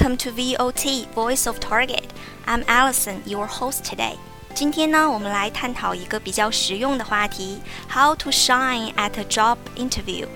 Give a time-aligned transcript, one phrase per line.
[0.00, 2.12] Welcome to VOT Voice of Target.
[2.46, 4.16] I'm Allison, your host today.
[4.54, 10.26] 今天呢，我们来探讨一个比较实用的话题：How to shine at a job interview。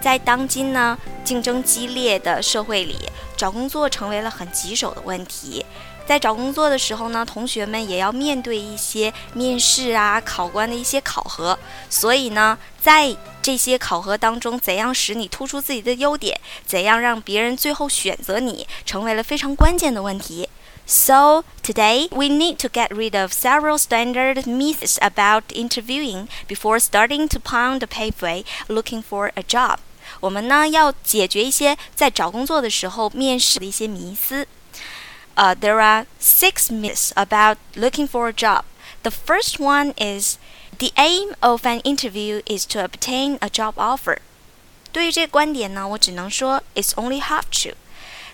[0.00, 2.96] 在当今呢竞争激烈的社会里，
[3.36, 5.64] 找工作成为了很棘手的问题。
[6.06, 11.56] 在找工作的时候呢，同学们也要面对一些面试啊、考官的一些考核。
[11.88, 20.48] 所以呢，在这些考核当中，怎样使你突出自己的优点，怎样让别人最后选择你，成为了非常关键的问题。
[20.84, 27.38] So today we need to get rid of several standard myths about interviewing before starting to
[27.38, 29.76] pound the pavement looking for a job.
[30.18, 34.48] 我们呢要解决一些在找工作的时候面试的一些迷思。
[35.36, 38.64] Uh, there are six myths about looking for a job.
[39.02, 40.38] The first one is
[40.78, 44.18] the aim of an interview is to obtain a job offer.
[44.92, 47.74] 对于这个观点呢，我只能说 it's only half true.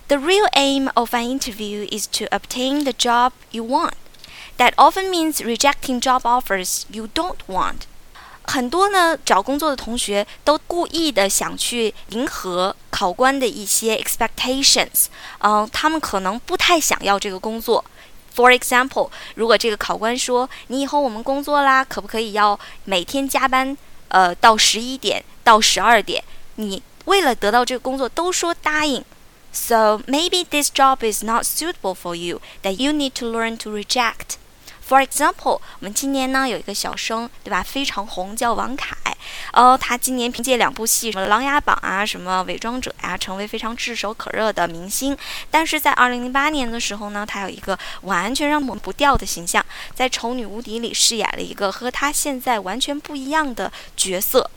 [0.09, 3.93] The real aim of an interview is to obtain the job you want.
[4.57, 7.87] That often means rejecting job offers you don't want.
[8.43, 15.05] 很多呢，找工作的同学都故意的想去迎合考官的一些 expectations，
[15.39, 17.85] 嗯、呃，他们可能不太想要这个工作。
[18.35, 26.23] For example，如果这个考官说你以后我们工作啦，可不可以要每天加班，呃，到十一点到十二点？
[26.55, 29.03] 你为了得到这个工作都说答应。
[29.51, 34.37] So maybe this job is not suitable for you that you need to learn to reject.
[34.86, 37.62] For example，我们今年呢有一个小生，对吧？
[37.62, 38.94] 非常红，叫王凯。
[39.52, 45.16] 哦，他今年凭借两部戏，什么《琅琊榜》啊，什么《伪装者》呀，成为非常炙手可热的明星。
[45.50, 54.50] 但是在2008年的时候呢，他有一个完全让我们不掉的形象，在《丑女无敌》里饰演了一个和他现在完全不一样的角色。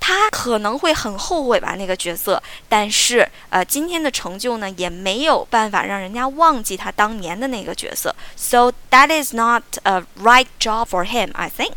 [0.00, 8.14] 他可能会很后悔吧那个角色，但是呃，今天的成就呢，也没有办法让人家忘记他当年的那个角色。
[8.36, 11.72] So that is not a right job for him, I think.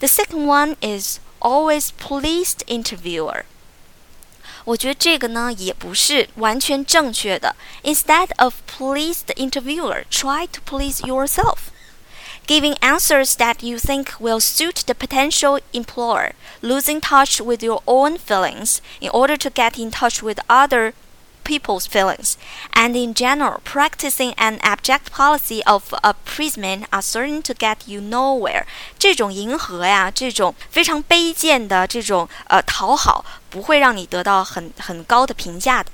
[0.00, 3.44] The second one is always pleased interviewer.
[4.64, 7.54] 我觉得这个呢也不是完全正确的。
[7.84, 11.58] Instead of pleased interviewer, try to please yourself
[12.48, 16.32] giving answers that you think will suit the potential employer,
[16.62, 20.92] losing touch with your own feelings in order to get in touch with other
[21.44, 22.38] people's feelings,
[22.72, 28.64] and in general, practicing an abject policy of appeasement are certain to get you nowhere.
[28.98, 35.90] 这种迎合呀，这种非常卑贱的这种呃讨好，不会让你得到很很高的评价的。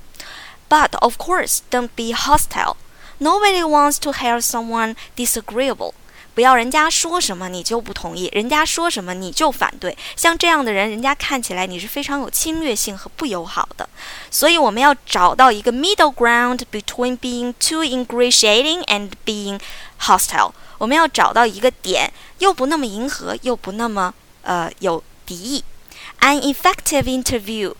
[0.69, 2.76] But of course, don't be hostile.
[3.19, 5.94] Nobody wants to hear someone disagreeable.
[6.35, 9.97] 不要人家说什么你就不同意，人家说什么你就反对。
[10.16, 13.90] 像这样的人，人家看起来你是非常有侵略性和不友好的。
[14.29, 19.59] 所以我们要找到一个 middle ground between being too ingratiating and being
[20.01, 20.51] hostile。
[20.78, 25.63] 我们要找到一个点，又不那么迎合，又不那么呃有敌意。
[26.19, 27.74] An effective interview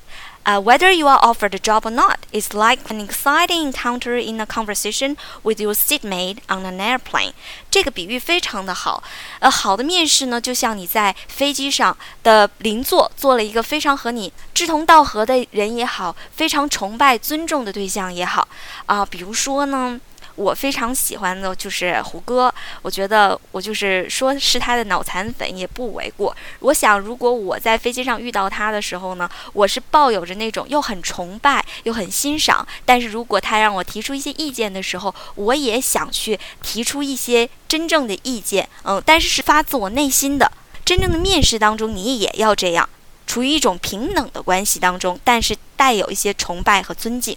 [0.46, 4.40] uh, whether you are offered a job or not is like an exciting encounter in
[4.40, 7.34] a conversation with your seatmate on an airplane。
[7.70, 9.04] 这个比喻非常的好。
[9.40, 18.48] 呃，好的面试呢，就像你在飞机上的邻座做了一个非常和你志同道合的人也好，非常崇拜、尊重的对象也好
[18.86, 20.00] 啊、比如说呢。
[20.36, 26.36] 我非常喜欢的就是胡歌，我觉得我就是说是他的脑残粉也不为过。
[26.60, 40.52] 我想，如果我在飞机上遇到他的时候呢，我是抱有着那种又很崇拜又很欣赏，但是如果他让我提出一些意见的时候，我也想去提出一些真正的意见，嗯，但是是发自我内心的。
[40.84, 42.88] 真正的面试当中，你也要这样，
[43.26, 47.36] 处于一种平等的关系当中，但是带有一些崇拜和尊敬。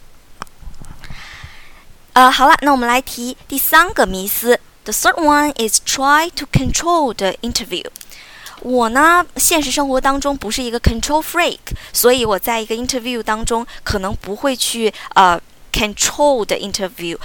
[2.18, 4.58] 呃，好了，那我们来提第三个迷思。
[4.82, 7.84] The third one is try to control the interview。
[8.62, 11.60] 我呢，现实生活当中不是一个 control freak，
[11.92, 15.40] 所以我在一个 interview 当中可能不会去呃
[15.72, 17.16] control the interview。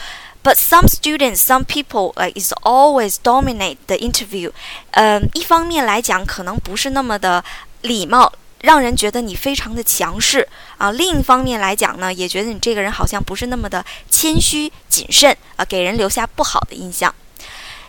[0.43, 4.51] But some students, some people, uh, is always dominate the interview。
[4.91, 7.43] 嗯，一方面来讲，可能不是那么的
[7.81, 8.31] 礼貌。
[8.62, 10.46] 让人觉得你非常的强势
[10.76, 10.90] 啊。
[10.92, 17.14] 另一方面来讲呢，也觉得你这个人好像不是那么的谦虚谨慎啊，给人留下不好的印象。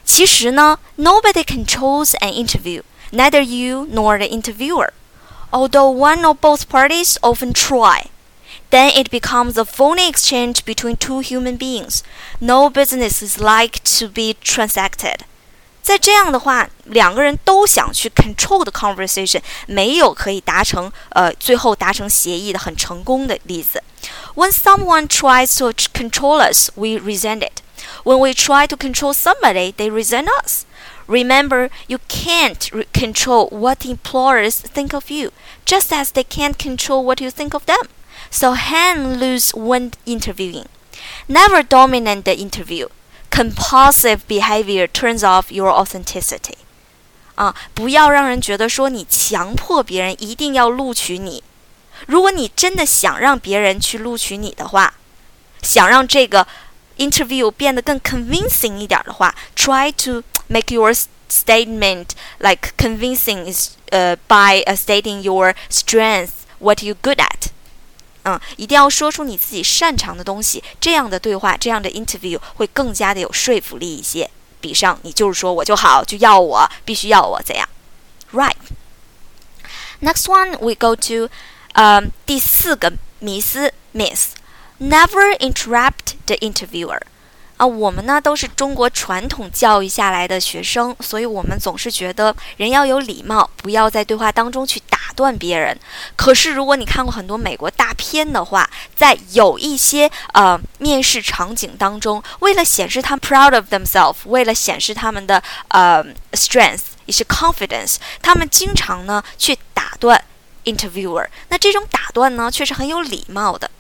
[0.05, 2.81] 其实呢，nobody controls an interview,
[3.11, 4.89] neither you nor the interviewer.
[5.51, 8.05] Although one or both parties often try,
[8.69, 12.03] then it becomes a phony exchange between two human beings.
[12.39, 15.25] No business is like to be transacted.
[15.83, 23.81] 在这样的话，两个人都想去 control the conversation，没有可以达成呃最后达成协议的很成功的例子。
[24.35, 27.63] When someone tries to control us, we resent it.
[28.03, 30.65] When we try to control somebody, they resent us.
[31.07, 35.31] Remember, you can't control what employers think of you,
[35.65, 37.89] just as they can't control what you think of them.
[38.29, 40.67] So hang loose when interviewing.
[41.27, 42.89] Never dominate the interview.
[43.33, 46.55] Compulsive behavior turns off your authenticity.
[47.35, 51.43] 啊，不要让人觉得说你强迫别人一定要录取你。
[52.05, 54.93] 如果你真的想让别人去录取你的话，
[55.61, 56.47] 想让这个
[56.97, 60.93] interview 变得更 convincing 一点的话，try to make your
[61.29, 62.07] statement
[62.39, 67.51] like convincing is uh by uh, stating your strength, what you good at.
[68.24, 74.30] 嗯，一定要说出你自己擅长的东西，这样的对话，这样的 interview 会更加的有说服力一些。
[74.60, 77.68] 比上你就是说我就好，就要我，必须要我怎样
[78.32, 78.56] ？Right.
[80.00, 81.28] Next one we go to
[81.74, 83.56] 呃，第四个 miss
[83.92, 87.00] miss，never interrupt the interviewer。
[87.56, 95.78] 啊，我们呢都是中国传统教育下来的学生，所以我们总是觉得人要有礼貌，不要在对话当中去打断别人。
[96.16, 110.22] 可是如果你看过很多美国大片的话，在有一些呃面试场景当中，为了显示他们 proud of themselves，为了显示他们的呃 strength，也是 confidence，他们经常呢去打断。
[110.64, 111.26] interviewer。
[111.50, 113.70] 那这种打断呢，却是很有礼貌的。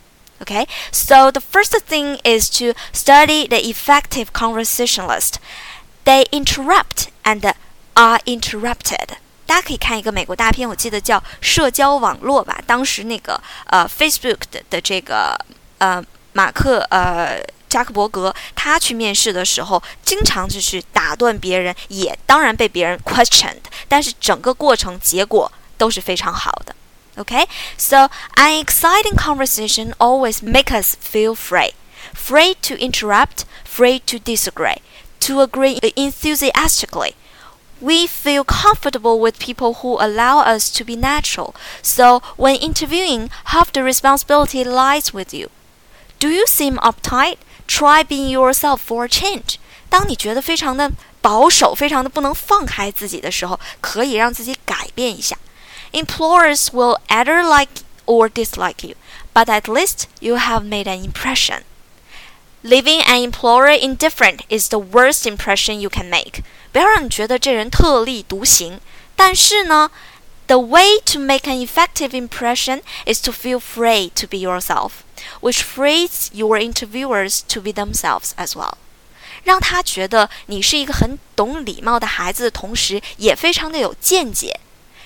[0.43, 5.33] Okay, so the first thing is to study the effective conversationalist.
[6.05, 7.53] They interrupt and
[7.95, 9.17] are interrupted.
[9.45, 12.61] 大家可以看一个美国大片，我记得叫《社交网络》吧。
[12.65, 15.37] 当时那个呃，Facebook 的的这个
[15.79, 16.01] 呃
[16.31, 23.59] 马克呃扎克伯格，他去面试的时候，经常就是打断别人，也当然被别人 questioned，
[23.89, 26.73] 但是整个过程结果都是非常好的。
[27.17, 28.07] Okay, so
[28.37, 31.71] an exciting conversation always make us feel free,
[32.13, 34.77] free to interrupt, free to disagree,
[35.19, 37.15] to agree enthusiastically.
[37.81, 41.53] We feel comfortable with people who allow us to be natural.
[41.81, 45.49] So when interviewing, half the responsibility lies with you.
[46.19, 47.37] Do you seem uptight?
[47.67, 49.59] Try being yourself for a change.
[49.89, 50.91] 当你觉得非常的
[51.21, 55.37] 保守，非常的不能放开自己的时候，可以让自己改变一下。
[55.93, 58.95] Employers will either like or dislike you,
[59.33, 61.63] but at least you have made an impression.
[62.61, 66.43] Leaving an employer indifferent is the worst impression you can make.
[66.71, 68.79] 不要让你觉得这人特立独行，
[69.15, 69.89] 但是呢，
[70.47, 75.03] the way to make an effective impression is to feel free to be yourself,
[75.41, 78.73] which frees your interviewers to be themselves as well.
[79.43, 84.59] 让他觉得你是一个很懂礼貌的孩子的同时，也非常的有见解。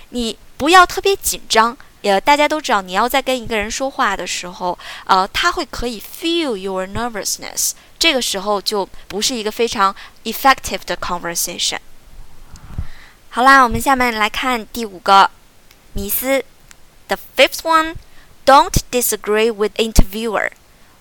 [0.09, 9.94] 你 不要特别紧张，呃，大家都知道，你要在跟一个人说话的时候，呃，他会可以 feel your nervousness，这个时候就不是一个非常
[10.24, 11.78] effective 的 conversation。
[13.30, 15.30] 好啦，我们下面来看第五个
[15.94, 16.44] 迷思
[17.06, 20.50] ，the fifth one，don't disagree with interviewer。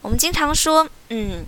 [0.02, 1.46] 我们经常说，嗯。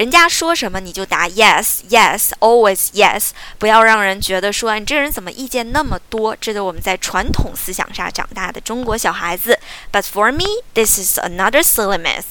[0.00, 6.34] 人家说什么你就答 yes yes always yes，不要让人觉得说你这人怎么意见那么多。
[6.40, 9.58] 这是我们在传统思想下长大的中国小孩子。
[9.92, 12.24] But for me, this is another silly myth.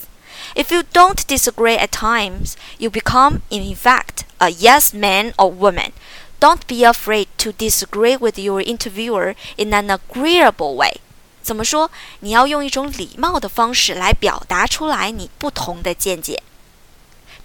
[0.55, 5.91] If you don't disagree at times, you become, in fact, a yes man or woman.
[6.39, 11.01] Don't be afraid to disagree with your interviewer in an agreeable way.
[11.43, 11.91] 怎么说？
[12.21, 16.41] 你要用一种礼貌的方式来表达出来你不同的见解。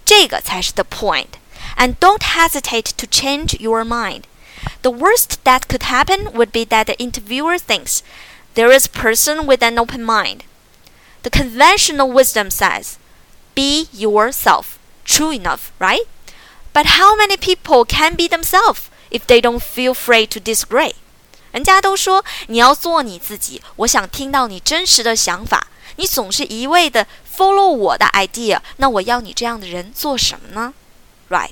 [0.06, 1.38] 这个才是 the point.
[1.78, 4.24] And don't hesitate to change your mind.
[4.82, 8.02] The worst that could happen would be that the interviewer thinks
[8.56, 10.42] there is a person with an open mind.
[11.24, 12.98] The conventional wisdom says,
[13.56, 14.78] be yourself.
[15.06, 16.08] True enough, right?
[16.74, 20.94] But how many people can be themselves if they don't feel free to disagree?
[21.52, 25.68] 人家都说你要做你自己，我想听到你真实的想法。
[25.96, 30.74] 你总是一味的 follow 我的 idea，那我要你这样的人做什么呢？
[31.30, 31.52] Right。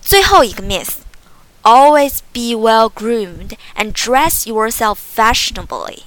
[0.00, 6.02] 最后一个 myth，always be well groomed and dress yourself fashionably。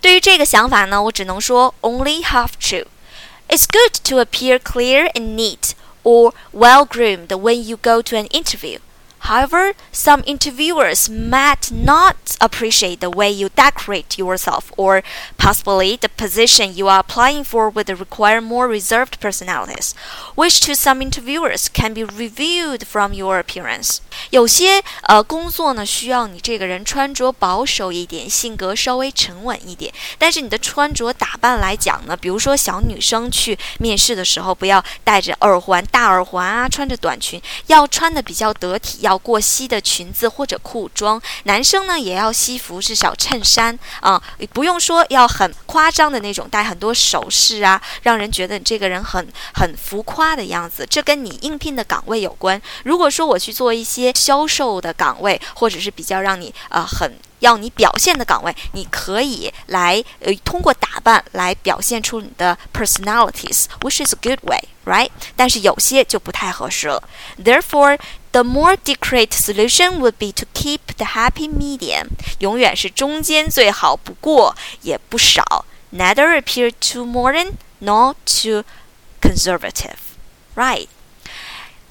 [0.00, 7.76] 对于这个想法呢，我只能说 only half true。It's good to appear clear and neat or well groomed when you
[7.76, 8.80] go to an interview.
[9.20, 15.02] However, some interviewers might not appreciate the way you decorate yourself, or
[15.36, 19.94] possibly the position you are applying for would require more reserved personalities,
[20.36, 23.98] which to some interviewers can be reviewed from your appearance.
[24.30, 41.21] 有些呃工作呢需要你这个人穿着保守一点，性格稍微沉稳一点，但是你的穿着打扮来讲呢，比如说小女生去面试的时候，不要戴着耳环、大耳环啊，穿着短裙，要穿的比较得体，要 要过膝的裙子或者裤装。
[41.43, 44.21] 男生呢也要西服，是小衬衫啊，
[44.53, 50.87] 不用说要很夸张的那种，戴很多首饰啊，让人觉得你这个人很很浮夸的样子。
[50.89, 52.61] 这跟你应聘的岗位有关。
[52.83, 57.11] 如果说我去做一些销售的岗位，或者是比较让你啊很。
[57.41, 65.09] 要你表现的岗位，你可以来呃通过打扮来表现出你的 personalities，which is a good way，right？
[65.35, 67.03] 但是有些就不太合适了。
[67.43, 67.99] Therefore,
[68.31, 72.07] the more decorate solution would be to keep the happy medium，
[72.39, 78.63] 永远是中间最好，不过也不少，neither appear too modern nor too
[79.21, 80.87] conservative，right？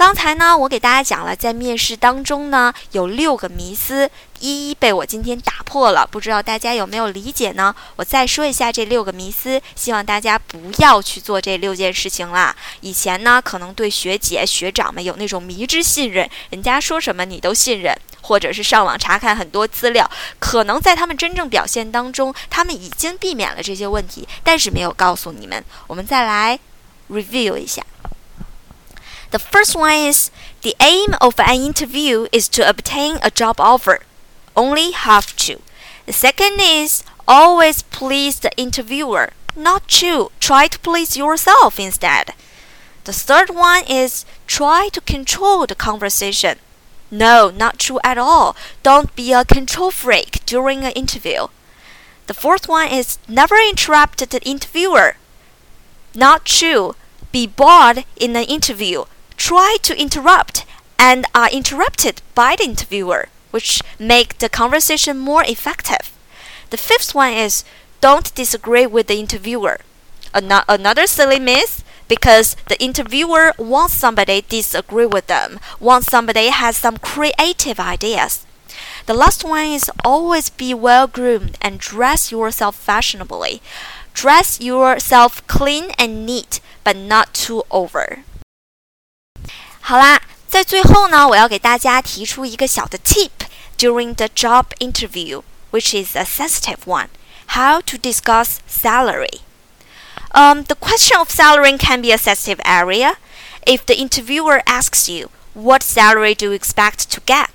[0.01, 6.09] 刚才呢，我给大家讲了，在面试当中呢，有六个迷思，一一被我今天打破了。
[6.11, 7.77] 不知道大家有没有理解呢？
[7.97, 12.57] 我再说一下这六个迷思，希望大家不要去做这六件事情啦。
[12.81, 25.63] 以前呢，可能对学姐学长们有那种迷之信任，人家说什么你都信任，或者是上网查看很多资料，可能在他们真正表现当中，他们已经避免了这些问题，但是没有告诉你们。
[25.87, 26.59] 我们再来
[27.11, 27.85] review 一下。
[29.31, 30.33] The first one is
[30.63, 34.01] the aim of an interview is to obtain a job offer.
[34.57, 35.63] Only have to.
[36.07, 39.31] The second is always please the interviewer.
[39.55, 40.33] Not to.
[40.41, 42.35] Try to please yourself instead.
[43.05, 46.59] The third one is try to control the conversation.
[47.09, 48.57] No, not true at all.
[48.83, 51.47] Don't be a control freak during an interview.
[52.27, 55.15] The fourth one is never interrupt the interviewer.
[56.17, 56.97] Not true.
[57.31, 59.05] Be bored in an interview
[59.41, 60.67] try to interrupt
[60.99, 66.13] and are interrupted by the interviewer, which make the conversation more effective.
[66.69, 67.65] The fifth one is
[68.03, 69.81] don't disagree with the interviewer.
[70.35, 76.77] An- another silly myth because the interviewer wants somebody disagree with them, wants somebody has
[76.77, 78.45] some creative ideas.
[79.07, 83.63] The last one is always be well groomed and dress yourself fashionably.
[84.13, 88.25] Dress yourself clean and neat, but not too over.
[89.90, 93.30] 好啦，在最后呢，我要给大家提出一个小的 tip
[93.78, 97.08] during the job interview, which is a sensitive one.
[97.50, 99.42] How to discuss salary.
[100.32, 103.18] Um, the question of salary can be a sensitive area.
[103.66, 107.50] If the interviewer asks you, what salary do you expect to get?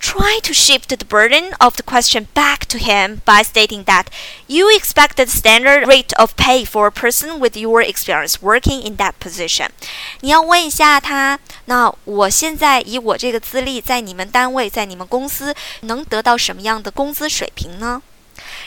[0.00, 4.06] Try to shift the burden of the question back to him by stating that
[4.48, 8.96] you expect the standard rate of pay for a person with your experience working in
[8.96, 9.68] that position.
[10.20, 18.02] 你要问一下他，那我现在以我这个资历，在你们单位，在你们公司能得到什么样的工资水平呢？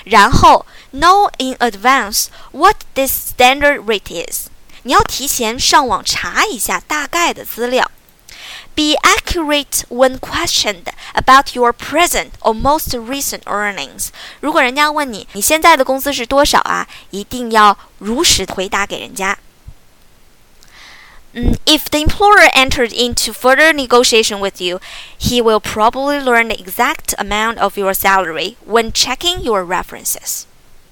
[0.05, 4.47] 然后 know in advance what this standard rate is。
[4.83, 7.91] 你要提前上网查一下大概的资料。
[8.75, 10.83] be accurate when questioned
[11.13, 14.09] about your present or most recent earnings。
[14.41, 19.37] 如果人家问你你现在的工资是多少啊，一定要如实回答给人家。
[21.65, 24.79] if the employer entered into further negotiation with you,
[25.19, 30.43] he will probably learn the exact amount of your salary when checking your references.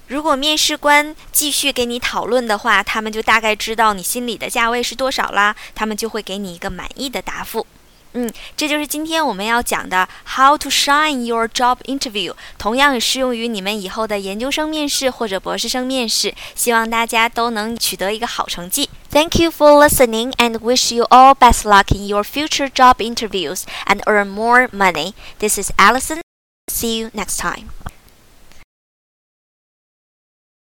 [0.06, 7.66] 如果面试官继续给你讨论的话，他们就大概知道你心里的价位是多少啦，他们就会给你一个满意的答复。
[8.16, 16.32] 嗯，这就是今天我们要讲的 How to shine your job interview，同样也适用于你们以后的研究生面试或者博士生面试。
[16.54, 18.88] 希望大家都能取得一个好成绩。
[19.10, 24.00] Thank you for listening and wish you all best luck in your future job interviews and
[24.04, 25.14] earn more money.
[25.40, 26.20] This is Allison.
[26.70, 27.70] See you next time.